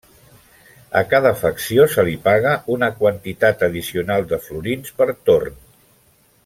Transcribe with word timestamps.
A 1.01 1.03
cada 1.09 1.33
facció 1.41 1.85
se 1.97 2.05
li 2.07 2.17
paga 2.23 2.55
una 2.77 2.91
quantitat 3.03 3.61
addicional 3.71 4.29
de 4.33 4.43
florins 4.47 4.97
per 5.03 5.09
torn. 5.31 5.65